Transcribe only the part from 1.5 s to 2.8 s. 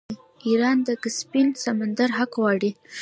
سمندر حق غواړي.